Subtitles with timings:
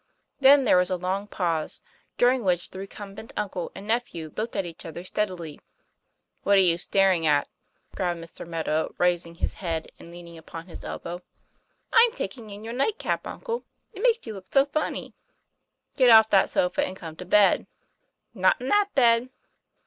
[0.39, 1.83] Then there was a long pause,
[2.17, 5.61] during which the recumbent uncle and nephew looked at each other steadily."
[6.43, 7.47] What are you staring at?"
[7.95, 8.47] growled Mr.
[8.47, 11.21] Meadow, raising his head and leaning upon his elbow.
[11.93, 13.63] "I'm taking in your night cap, uncle.
[13.93, 15.13] It makes you look so funny.""
[15.97, 17.67] Get off that sofa and come to bed."
[18.33, 19.29] "Not in that bed."